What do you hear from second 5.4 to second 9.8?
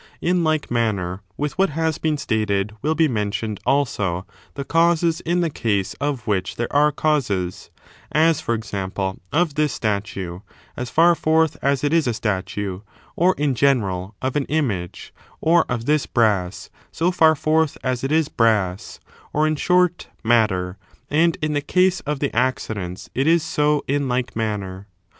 the case of which there are causes; as, for example, of this